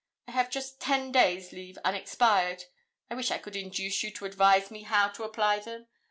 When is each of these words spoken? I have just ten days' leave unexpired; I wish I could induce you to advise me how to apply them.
I 0.27 0.31
have 0.31 0.49
just 0.49 0.79
ten 0.81 1.11
days' 1.11 1.51
leave 1.51 1.77
unexpired; 1.85 2.63
I 3.11 3.13
wish 3.13 3.29
I 3.29 3.37
could 3.37 3.55
induce 3.55 4.01
you 4.01 4.09
to 4.13 4.25
advise 4.25 4.71
me 4.71 4.81
how 4.81 5.09
to 5.09 5.23
apply 5.23 5.59
them. 5.59 5.85